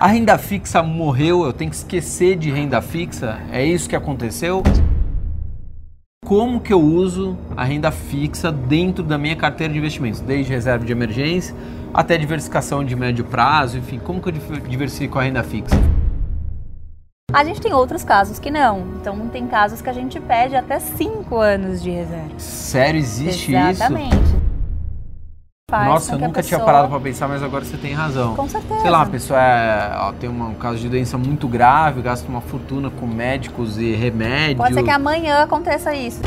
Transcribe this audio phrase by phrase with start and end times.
[0.00, 3.38] A renda fixa morreu, eu tenho que esquecer de renda fixa?
[3.52, 4.62] É isso que aconteceu?
[6.24, 10.86] Como que eu uso a renda fixa dentro da minha carteira de investimentos, desde reserva
[10.86, 11.54] de emergência
[11.92, 14.32] até diversificação de médio prazo, enfim, como que eu
[14.66, 15.76] diversifico a renda fixa?
[17.30, 18.86] A gente tem outros casos que não.
[18.98, 22.38] Então tem casos que a gente pede até 5 anos de reserva.
[22.38, 23.74] Sério, existe Exatamente.
[23.74, 23.82] isso?
[23.84, 24.29] Exatamente.
[25.70, 26.58] Nossa, eu nunca pessoa...
[26.58, 28.34] tinha parado para pensar, mas agora você tem razão.
[28.34, 28.80] Com certeza.
[28.80, 32.40] Sei lá, a pessoa é, ó, tem um caso de doença muito grave, gasta uma
[32.40, 34.58] fortuna com médicos e remédios.
[34.58, 36.20] Pode ser que amanhã aconteça isso.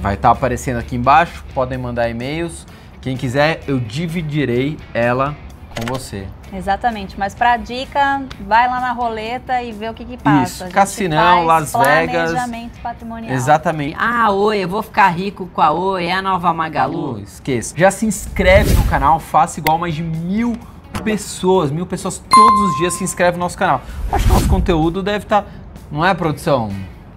[0.00, 2.66] Vai estar tá aparecendo aqui embaixo, podem mandar e-mails.
[3.02, 5.36] Quem quiser, eu dividirei ela
[5.76, 6.26] com você.
[6.52, 10.64] Exatamente, mas para dica, vai lá na roleta e vê o que, que passa.
[10.64, 12.30] Isso, Cassinão, Las Vegas.
[12.30, 13.34] Planejamento patrimonial.
[13.34, 13.96] Exatamente.
[13.98, 17.20] Ah, oi, eu vou ficar rico com a Oi, é a nova Magalu.
[17.20, 17.74] Esqueça.
[17.76, 20.56] Já se inscreve no canal, faça igual mais de mil
[21.04, 23.82] pessoas, mil pessoas todos os dias se inscrevem no nosso canal.
[24.10, 25.48] Acho que nosso conteúdo deve estar, tá,
[25.90, 26.70] não é produção?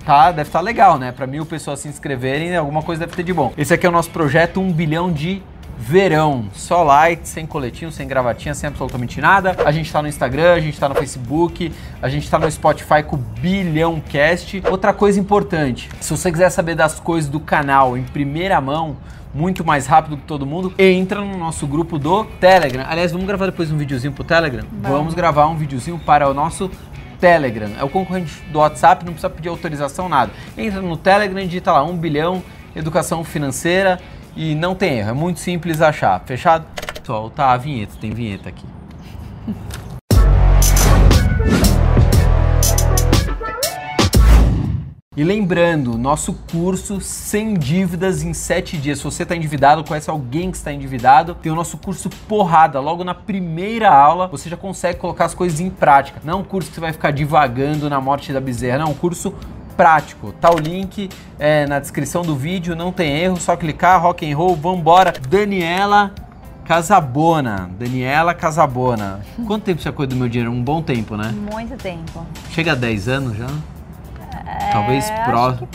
[0.06, 1.12] Tá, deve estar tá legal, né?
[1.12, 3.54] Para mil pessoas se inscreverem, alguma coisa deve ter de bom.
[3.58, 5.42] Esse aqui é o nosso projeto 1 bilhão de
[5.80, 6.50] verão.
[6.54, 9.56] Só light, sem coletinho, sem gravatinha, sem absolutamente nada.
[9.66, 13.02] A gente tá no Instagram, a gente tá no Facebook, a gente tá no Spotify
[13.02, 14.62] com o Bilhão Cast.
[14.70, 18.98] Outra coisa importante, se você quiser saber das coisas do canal em primeira mão,
[19.34, 22.86] muito mais rápido que todo mundo, entra no nosso grupo do Telegram.
[22.88, 24.66] Aliás, vamos gravar depois um videozinho pro Telegram?
[24.72, 26.70] Vamos, vamos gravar um videozinho para o nosso
[27.22, 27.70] Telegram.
[27.80, 30.32] É o concorrente do WhatsApp, não precisa pedir autorização, nada.
[30.58, 32.44] Entra no Telegram e digita lá, um bilhão,
[32.76, 34.00] educação financeira
[34.40, 36.24] e não tem erro, é muito simples achar.
[36.26, 36.66] Fechado?
[37.04, 38.66] Solta a vinheta, tem vinheta aqui.
[45.18, 49.00] E lembrando, nosso curso sem dívidas em 7 dias.
[49.00, 52.80] Se você está endividado, conhece alguém que está endividado, tem o nosso curso porrada.
[52.80, 56.22] Logo na primeira aula, você já consegue colocar as coisas em prática.
[56.24, 58.90] Não é um curso que você vai ficar divagando na morte da bezerra, não, é
[58.90, 59.36] um curso
[59.80, 60.34] prático.
[60.34, 61.10] Tá o link
[61.40, 65.14] é, na descrição do vídeo, não tem erro, só clicar, rock and roll, vambora.
[65.30, 66.14] Daniela
[66.66, 67.72] Casabona.
[67.80, 69.22] Daniela Casabona.
[69.48, 70.52] Quanto tempo você cuida do meu dinheiro?
[70.52, 71.34] Um bom tempo, né?
[71.50, 72.26] Muito tempo.
[72.52, 73.48] Chega a 10 anos já?
[74.46, 75.70] É, Talvez próximo.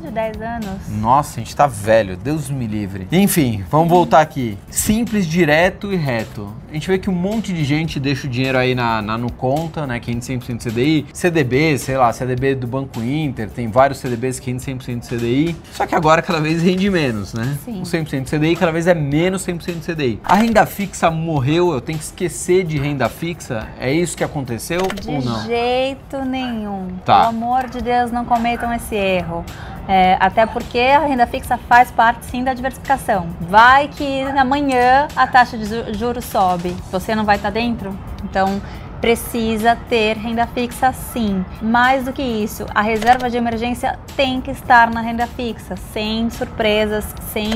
[0.00, 0.88] De 10 anos.
[0.88, 3.06] Nossa, a gente tá velho, Deus me livre.
[3.10, 4.58] Enfim, vamos voltar aqui.
[4.70, 6.52] Simples, direto e reto.
[6.70, 9.30] A gente vê que um monte de gente deixa o dinheiro aí na, na no
[9.30, 9.98] conta, né?
[10.00, 11.06] Que rende 100% CDI.
[11.12, 15.56] CDB, sei lá, CDB do Banco Inter, tem vários CDBs que rendem 100% CDI.
[15.72, 17.56] Só que agora cada vez rende menos, né?
[17.64, 17.80] Sim.
[17.80, 20.20] O 100% CDI cada vez é menos 100% CDI.
[20.24, 23.66] A renda fixa morreu, eu tenho que esquecer de renda fixa?
[23.78, 25.40] É isso que aconteceu de ou não?
[25.40, 26.88] De jeito nenhum.
[27.04, 27.20] Tá.
[27.20, 29.44] Pelo amor de Deus, não cometam esse erro.
[29.88, 33.28] É, até porque a renda fixa faz parte sim da diversificação.
[33.40, 37.96] Vai que amanhã a taxa de juros sobe, você não vai estar dentro?
[38.24, 38.60] Então
[39.00, 41.44] precisa ter renda fixa sim.
[41.62, 46.28] Mais do que isso, a reserva de emergência tem que estar na renda fixa, sem
[46.30, 47.50] surpresas, sem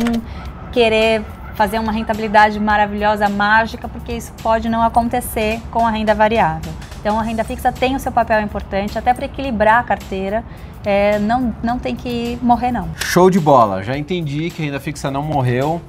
[0.71, 1.25] querer
[1.55, 6.73] fazer uma rentabilidade maravilhosa, mágica, porque isso pode não acontecer com a renda variável.
[7.01, 10.45] Então a renda fixa tem o seu papel importante até para equilibrar a carteira.
[10.85, 12.89] É, não, não tem que morrer não.
[12.97, 15.81] Show de bola, já entendi que a renda fixa não morreu.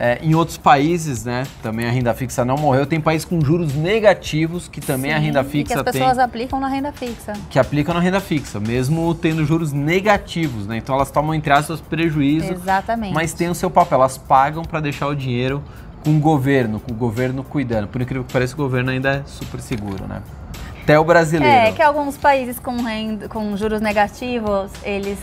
[0.00, 2.86] É, em outros países, né, também a renda fixa não morreu.
[2.86, 5.92] Tem países com juros negativos que também a Sim, renda e que fixa as tem.
[5.94, 7.32] pessoas aplicam na renda fixa.
[7.50, 10.76] Que aplicam na renda fixa, mesmo tendo juros negativos, né?
[10.76, 13.12] Então elas tomam entre aspas prejuízo, Exatamente.
[13.12, 13.98] mas tem o seu papel.
[13.98, 15.64] Elas pagam para deixar o dinheiro
[16.04, 17.88] com o governo, com o governo cuidando.
[17.88, 20.22] Por incrível que pareça, o governo ainda é super seguro, né?
[20.88, 21.54] Até o brasileiro.
[21.54, 25.18] É, que alguns países com, renda, com juros negativos, eles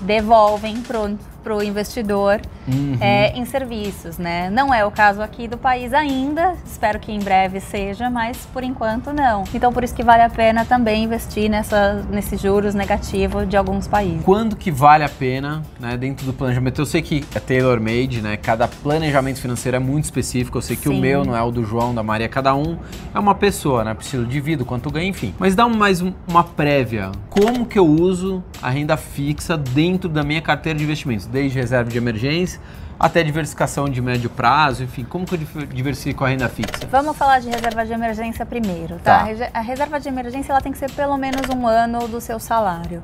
[0.00, 2.96] devolvem pro, pro investidor Uhum.
[3.00, 4.48] é, em serviços, né?
[4.50, 8.62] Não é o caso aqui do país ainda, espero que em breve seja, mas por
[8.62, 9.42] enquanto não.
[9.52, 13.88] Então por isso que vale a pena também investir nessa, nesses juros negativos de alguns
[13.88, 14.22] países.
[14.24, 16.80] Quando que vale a pena, né, dentro do planejamento?
[16.80, 18.36] Eu sei que é tailor-made, né?
[18.36, 20.58] Cada planejamento financeiro é muito específico.
[20.58, 21.00] Eu sei que o Sim.
[21.00, 22.28] meu não é o do João, da Maria.
[22.28, 22.78] Cada um
[23.14, 23.96] é uma pessoa, né?
[23.98, 25.34] Estilo de vida, quanto ganha, enfim.
[25.38, 27.10] Mas dá mais um- uma prévia.
[27.28, 31.26] Como que eu uso a renda fixa dentro da minha carteira de investimentos?
[31.30, 32.60] Desde reserva de emergência
[32.98, 35.04] até diversificação de médio prazo, enfim.
[35.04, 36.86] Como que eu diversifico a renda fixa?
[36.90, 39.16] Vamos falar de reserva de emergência primeiro, Tá.
[39.18, 39.20] tá?
[39.20, 42.20] A rese- A reserva de emergência ela tem que ser pelo menos um ano do
[42.20, 43.02] seu salário.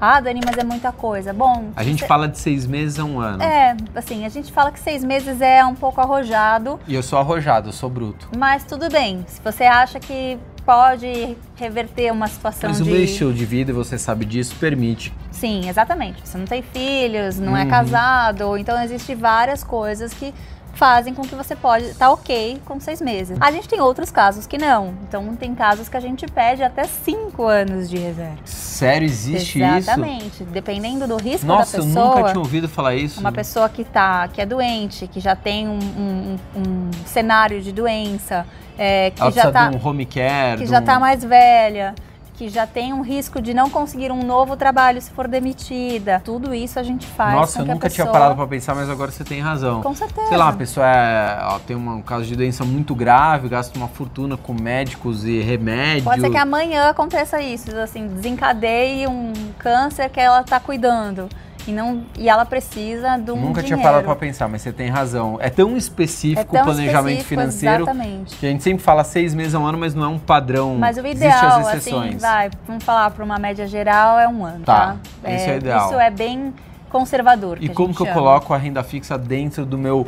[0.00, 1.32] Ah, Dani, mas é muita coisa.
[1.32, 3.42] Bom, A gente cê- fala de seis meses a um ano.
[3.42, 7.18] É, assim, a gente fala que seis meses é um pouco arrojado, E eu sou
[7.18, 8.28] arrojado, eu sou bruto.
[8.36, 9.24] mas tudo bem.
[9.28, 10.36] Se você acha que
[10.66, 12.90] pode reverter uma situação Mas o de.
[12.90, 15.12] meu estilo de vida, e você sabe disso, permite.
[15.30, 16.20] Sim, exatamente.
[16.26, 17.70] Você não tem filhos, não é Uhum.
[17.70, 20.34] casado, então existem várias coisas que
[20.76, 23.36] fazem com que você pode estar ok com seis meses.
[23.40, 24.94] A gente tem outros casos que não.
[25.08, 28.36] Então tem casos que a gente pede até cinco anos de reserva.
[28.44, 29.76] Sério, existe isso?
[29.76, 30.44] Exatamente.
[30.44, 32.04] Dependendo do risco Nossa, da eu pessoa.
[32.16, 33.18] nunca tinha ouvido falar isso.
[33.20, 37.72] Uma pessoa que tá, que é doente, que já tem um, um- um cenário de
[37.72, 38.46] doença,
[38.78, 41.24] é, que Ela já tá, de um home care, que de já um- tá mais
[41.24, 41.94] velha,
[42.36, 46.20] que já tem um risco de não conseguir um novo trabalho se for demitida.
[46.22, 49.10] Tudo isso a gente faz Nossa, eu nunca tinha pessoa- parado pra pensar, mas agora
[49.10, 49.82] você tem razão.
[49.82, 50.26] Com certeza.
[50.28, 53.76] Sei lá, a pessoa é- ó, tem uma- um caso de doença muito grave, gasta
[53.78, 56.04] uma fortuna com médicos e remédio.
[56.04, 61.28] Pode ser que amanhã aconteça isso, assim, desencadeie um câncer que ela tá cuidando.
[61.66, 63.82] E, não, e ela precisa de um Nunca tinha dinheiro.
[63.82, 65.36] parado pra pensar, mas você tem razão.
[65.40, 68.36] É tão específico É o tão planejamento específico, financeiro Exatamente.
[68.36, 70.76] que a gente sempre fala seis meses a um ano, mas não é um padrão.
[70.78, 72.22] Mas o ideal, as assim, exceções.
[72.22, 75.32] vai, vamos falar para uma média geral, é um ano, Tá, tá?
[75.32, 75.86] esse é o ideal.
[75.90, 76.54] Isso é bem
[76.88, 77.58] conservador.
[77.60, 78.18] E como que eu chama.
[78.18, 80.06] coloco a renda fixa dentro do meu.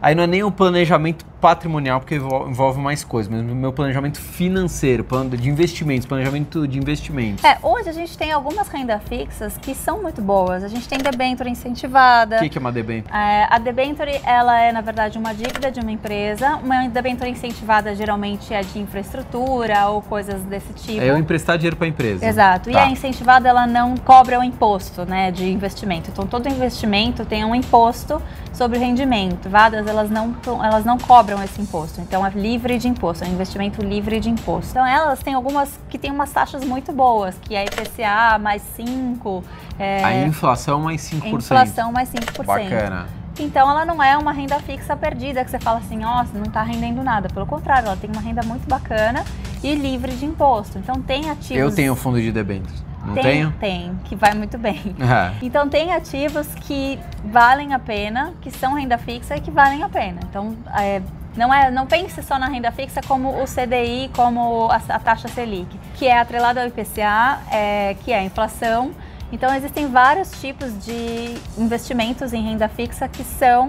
[0.00, 4.20] Aí não é nem o planejamento patrimonial, porque envol- envolve mais coisas, mas meu planejamento
[4.20, 7.44] financeiro, plano de investimentos, planejamento de investimentos.
[7.44, 10.64] É, hoje a gente tem algumas rendas fixas que são muito boas.
[10.64, 12.36] A gente tem debênture incentivada.
[12.36, 13.12] O que, que é uma debênture?
[13.14, 16.56] É, a debenture, ela é, na verdade, uma dívida de uma empresa.
[16.56, 21.00] Uma debenture incentivada geralmente é de infraestrutura ou coisas desse tipo.
[21.00, 22.24] É eu emprestar dinheiro para a empresa.
[22.26, 22.70] Exato.
[22.70, 22.84] E Tá.
[22.84, 26.10] a incentivada, ela não cobra o imposto, né, de investimento.
[26.10, 28.20] Então, todo investimento tem um imposto
[28.52, 29.48] sobre o rendimento.
[29.48, 30.98] Vadas, elas não, elas não
[31.28, 32.00] cobram esse imposto.
[32.00, 34.70] Então, é livre de imposto, é um investimento livre de imposto.
[34.70, 39.44] Então, elas têm algumas que têm umas taxas muito boas, que é IPCA mais 5,
[39.78, 41.36] é, A inflação mais 5%.
[41.36, 42.44] inflação mais 5%.
[42.46, 43.06] Bacana.
[43.40, 46.60] Então ela não é uma renda fixa perdida que você fala assim, nossa, não está
[46.60, 47.28] rendendo nada.
[47.28, 49.24] Pelo contrário, ela tem uma renda muito bacana
[49.62, 50.76] e livre de imposto.
[50.76, 51.56] Então tem ativos.
[51.56, 52.82] Eu tenho fundo de debêntures.
[53.04, 53.52] Não tem, tenho?
[53.52, 54.96] Tem, que vai muito bem.
[55.00, 55.32] É.
[55.40, 59.88] Então tem ativos que valem a pena, que são renda fixa e que valem a
[59.88, 60.20] pena.
[60.28, 61.00] Então é,
[61.38, 65.28] não, é, não pense só na renda fixa como o CDI, como a, a taxa
[65.28, 68.90] Selic, que é atrelada ao IPCA, é, que é a inflação.
[69.30, 73.68] Então existem vários tipos de investimentos em renda fixa que são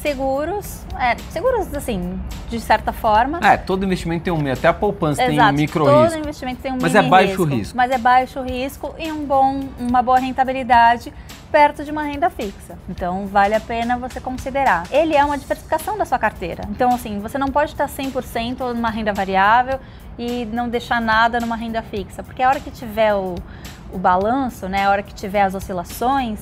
[0.00, 3.40] seguros, é, seguros assim, de certa forma.
[3.42, 6.18] É, todo investimento tem um, até a poupança tem um Exato, micro todo risco.
[6.18, 7.76] investimento tem um Mas é baixo risco.
[7.76, 11.12] Mas é baixo risco e um bom, uma boa rentabilidade
[11.50, 12.78] perto de uma renda fixa.
[12.88, 14.86] Então vale a pena você considerar.
[14.90, 16.64] Ele é uma diversificação da sua carteira.
[16.70, 19.80] Então assim, você não pode estar 100% numa renda variável
[20.18, 23.36] e não deixar nada numa renda fixa, porque a hora que tiver o,
[23.92, 26.40] o balanço, né, a hora que tiver as oscilações,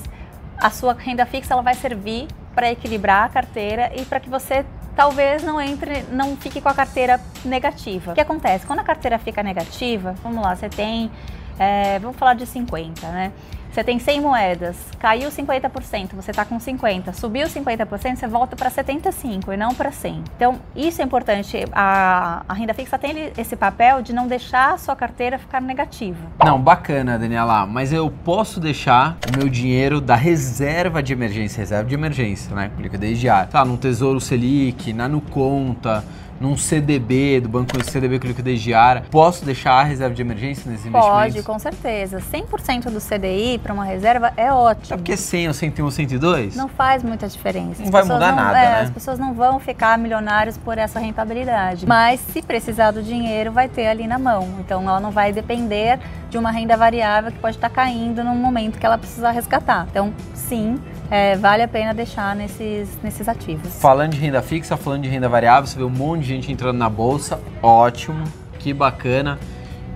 [0.57, 4.65] a sua renda fixa ela vai servir para equilibrar a carteira e para que você
[4.95, 8.13] talvez não entre, não fique com a carteira negativa.
[8.13, 8.65] O que acontece?
[8.65, 11.11] Quando a carteira fica negativa, vamos lá, você tem,
[11.59, 13.31] é, vamos falar de 50, né?
[13.77, 18.71] Você tem 100 moedas, caiu 50%, você está com 50, subiu 50%, você volta para
[18.71, 20.23] 75 e não para 100.
[20.35, 21.63] Então, isso é importante.
[21.71, 26.17] A, a renda fixa tem esse papel de não deixar a sua carteira ficar negativa.
[26.43, 31.87] Não, bacana, Daniela, mas eu posso deixar o meu dinheiro da reserva de emergência, reserva
[31.87, 32.71] de emergência, né?
[32.75, 33.45] Com liquidez diária.
[33.45, 36.03] Tá, no Tesouro Selic, na Nuconta,
[36.39, 40.89] num CDB do banco CDB com liquidez diária, posso deixar a reserva de emergência nesses
[40.91, 41.45] Pode, investimentos?
[41.45, 42.19] com certeza.
[42.19, 44.93] 100% do CDI para uma reserva é ótimo.
[44.93, 46.55] É porque 100 ou 101 ou 102?
[46.55, 47.79] Não faz muita diferença.
[47.79, 48.81] Não As vai pessoas mudar não- nada, é, né?
[48.81, 51.85] As pessoas não vão ficar milionários por essa rentabilidade.
[51.85, 54.47] Mas se precisar do dinheiro, vai ter ali na mão.
[54.59, 58.77] Então ela não vai depender de uma renda variável que pode estar caindo no momento
[58.77, 59.87] que ela precisar resgatar.
[59.89, 60.77] Então, sim,
[61.09, 63.73] é, vale a pena deixar nesses, nesses ativos.
[63.79, 66.77] Falando de renda fixa, falando de renda variável, você vê um monte de gente entrando
[66.77, 68.23] na bolsa, ótimo,
[68.59, 69.39] que bacana.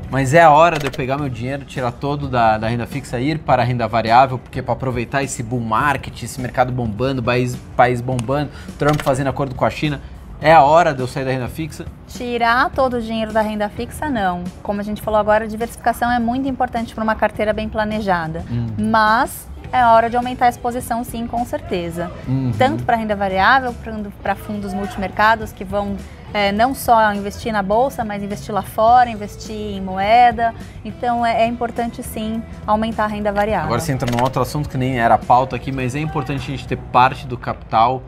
[0.10, 3.18] Mas é a hora de eu pegar meu dinheiro, tirar todo da, da renda fixa
[3.18, 7.24] e ir para a renda variável, porque para aproveitar esse bull market, esse mercado bombando,
[7.24, 10.02] país, país bombando, Trump fazendo acordo com a China,
[10.42, 11.86] é a hora de eu sair da renda fixa.
[12.08, 14.44] Tirar todo o dinheiro da renda fixa, não.
[14.62, 18.44] Como a gente falou agora, a diversificação é muito importante para uma carteira bem planejada.
[18.78, 22.12] Mas é a hora de aumentar a exposição, sim, com certeza.
[22.28, 22.52] Uhum.
[22.58, 23.74] Tanto para renda variável,
[24.22, 25.96] para fundos multimercados que vão
[26.34, 30.54] é, não só investir na bolsa, mas investir lá fora, investir em moeda.
[30.84, 33.68] Então é, é importante, sim, aumentar a renda variável.
[33.68, 36.40] Agora você entra num outro assunto que nem era a pauta aqui, mas é importante
[36.40, 38.04] a gente ter parte do capital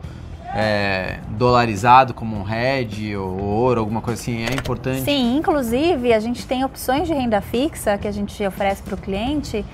[0.54, 5.02] é, dolarizado, como um hedge ou ouro, alguma coisa assim, é importante.
[5.02, 8.98] Sim, inclusive a gente tem opções de renda fixa que a gente oferece para o
[8.98, 9.64] cliente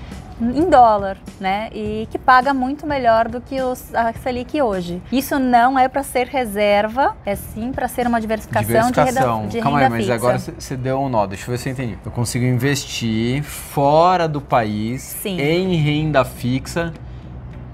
[0.41, 1.69] em dólar, né?
[1.73, 5.01] E que paga muito melhor do que os, a Selic hoje.
[5.11, 9.37] Isso não é para ser reserva, é sim para ser uma diversificação, Diversificação.
[9.39, 10.15] de renda, de Calma aí, renda mas fixa.
[10.15, 11.97] agora você- deu um nó, deixa eu ver se eu entendi.
[12.03, 15.39] Eu consigo investir fora do país Sim.
[15.39, 16.91] em renda fixa.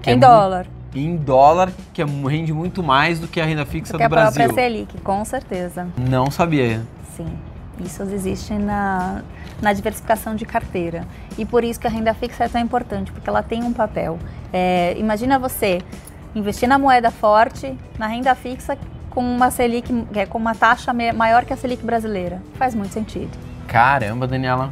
[0.01, 3.65] que em é dólar, Em dólar, que é, rende muito mais do que a renda
[3.65, 4.53] fixa que do é a Brasil.
[4.53, 5.88] Selic, com certeza.
[5.97, 6.81] Não sabia.
[7.15, 7.27] Sim,
[7.84, 9.22] isso existe na,
[9.62, 11.05] na diversificação de carteira.
[11.38, 14.17] E por isso que a renda fixa é tão importante, porque ela tem um papel.
[14.51, 15.81] É, imagina você
[16.36, 18.77] investir na moeda forte, na renda fixa,
[19.10, 22.41] com uma Selic, é com uma taxa maior que a Selic brasileira.
[22.55, 23.31] Faz muito sentido.
[23.67, 24.72] Caramba, Daniela.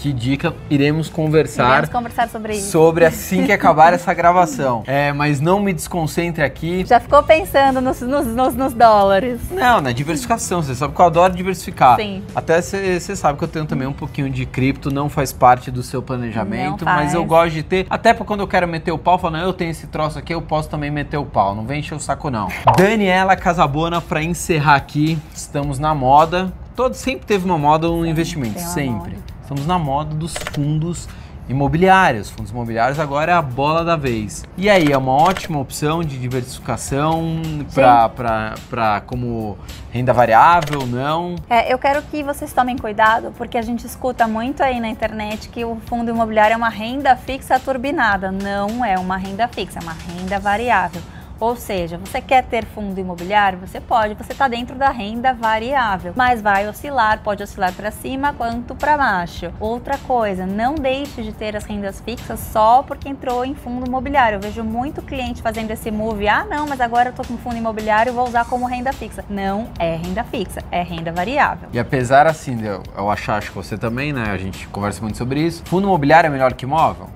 [0.00, 0.54] Que dica.
[0.70, 2.70] Iremos conversar Iremos conversar sobre isso.
[2.70, 4.82] sobre assim que acabar essa gravação.
[4.86, 6.84] É, mas não me desconcentre aqui.
[6.86, 9.40] Já ficou pensando nos, nos, nos- nos dólares.
[9.50, 10.62] Não, na diversificação.
[10.62, 11.96] Você sabe que eu adoro diversificar.
[11.96, 12.22] Sim.
[12.34, 15.82] Até você sabe que eu tenho também um pouquinho de cripto, não faz parte do
[15.82, 17.86] seu planejamento, mas eu gosto de ter.
[17.90, 20.42] Até pra quando eu quero meter o pau, falando, eu tenho esse troço aqui, eu
[20.42, 21.54] posso também meter o pau.
[21.54, 22.48] Não vem encher o saco, não.
[22.76, 26.52] Daniela Casabona, pra encerrar aqui, estamos na moda.
[26.74, 29.12] Todo, sempre teve uma moda um investimento, sempre.
[29.12, 29.31] moda.
[29.52, 31.06] Estamos na moda dos fundos
[31.46, 32.30] imobiliários.
[32.30, 34.44] Fundos imobiliários agora é a bola da vez.
[34.56, 37.42] E aí, é uma ótima opção de diversificação
[37.74, 39.58] para como
[39.90, 41.36] renda variável, não?
[41.50, 45.50] É, eu quero que vocês tomem cuidado, porque a gente escuta muito aí na internet
[45.50, 48.32] que o fundo imobiliário é uma renda fixa turbinada.
[48.32, 51.02] Não é uma renda fixa, é uma renda variável.
[51.42, 53.58] Ou seja, você quer ter fundo imobiliário?
[53.58, 58.32] Você pode, você está dentro da renda variável, mas vai oscilar, pode oscilar para cima
[58.32, 59.52] quanto para baixo.
[59.58, 64.36] Outra coisa, não deixe de ter as rendas fixas só porque entrou em fundo imobiliário.
[64.36, 67.56] Eu vejo muito cliente fazendo esse move, ah não, mas agora eu estou com fundo
[67.56, 69.24] imobiliário, vou usar como renda fixa.
[69.28, 71.68] Não é renda fixa, é renda variável.
[71.72, 74.30] E apesar assim, eu, eu achar, acho que você também, né?
[74.30, 75.64] A gente conversa muito sobre isso.
[75.64, 77.10] Fundo imobiliário é melhor que imóvel?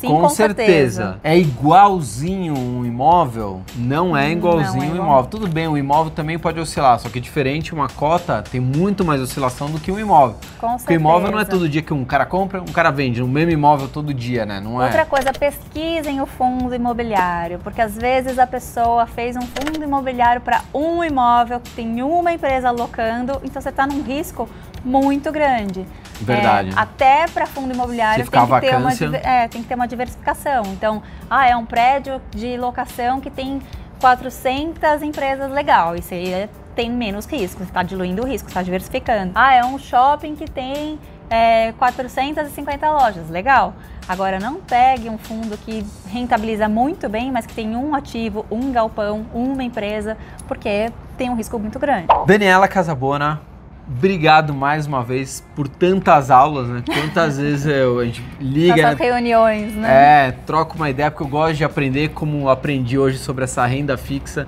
[0.00, 1.18] Sim, com, certeza.
[1.24, 3.62] É igualzinho um imóvel?
[3.76, 5.30] Não é Não igualzinho é um imóvel.
[5.30, 9.20] Tudo bem, o imóvel também pode oscilar, só que diferente, uma cota tem muito mais
[9.20, 10.36] oscilação do que um imóvel.
[10.58, 11.58] Com Porque o imóvel não é certeza.
[11.58, 13.20] todo dia que um cara compra, um cara vende.
[13.20, 14.60] No mesmo imóvel todo dia, né?
[14.60, 15.04] Não Outra é?
[15.04, 20.62] coisa, pesquisem o fundo imobiliário, porque às vezes a pessoa fez um fundo imobiliário para
[20.72, 24.48] um imóvel, tem uma empresa alocando, então você está num risco
[24.84, 25.86] muito grande.
[26.20, 26.70] Verdade.
[26.70, 28.92] É, até para fundo imobiliário tem que, ter uma,
[29.22, 30.62] é, tem que ter uma diversificação.
[30.66, 33.60] Então, ah, é um prédio de locação que tem
[34.00, 38.62] 400 empresas legal, isso aí é- tem menos risco, você está diluindo o risco, está
[38.62, 39.32] diversificando.
[39.34, 40.98] Ah, é um shopping que tem
[41.30, 43.74] é, 450 lojas, legal.
[44.08, 48.72] Agora, não pegue um fundo que rentabiliza muito bem, mas que tem um ativo, um
[48.72, 50.16] galpão, uma empresa,
[50.46, 52.06] porque tem um risco muito grande.
[52.26, 53.42] Daniela Casabona,
[53.90, 56.82] obrigado mais uma vez por tantas aulas, né?
[56.86, 59.04] Quantas vezes eu, a gente liga, Nossas né?
[59.06, 59.88] reuniões, né?
[60.28, 63.96] É, troca uma ideia, porque eu gosto de aprender como aprendi hoje sobre essa renda
[63.96, 64.46] fixa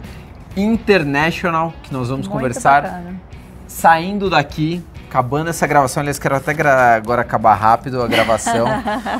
[0.56, 2.82] international, que nós vamos Muito conversar.
[2.82, 3.20] bacana.
[3.66, 6.52] Saindo daqui, acabando essa gravação, aliás, quero até
[6.94, 8.66] agora acabar rápido a gravação.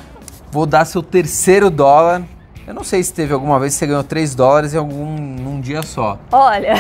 [0.51, 2.23] Vou dar seu terceiro dólar.
[2.67, 5.61] Eu não sei se teve alguma vez que você ganhou 3 dólares em algum num
[5.61, 6.19] dia só.
[6.31, 6.75] Olha,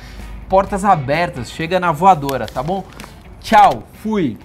[0.48, 2.84] Portas abertas, chega na voadora, tá bom?
[3.40, 4.36] Tchau, fui.